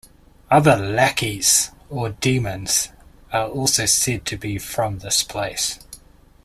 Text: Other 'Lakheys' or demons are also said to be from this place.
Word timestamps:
Other 0.49 0.77
'Lakheys' 0.77 1.69
or 1.91 2.09
demons 2.09 2.89
are 3.31 3.47
also 3.49 3.85
said 3.85 4.25
to 4.25 4.35
be 4.35 4.57
from 4.57 4.97
this 4.97 5.21
place. 5.21 5.77